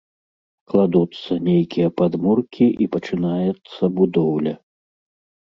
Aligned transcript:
Кладуцца 0.71 1.37
нейкія 1.49 1.89
падмуркі 2.01 2.67
і 2.85 2.89
пачынаецца 2.97 3.93
будоўля. 4.01 4.53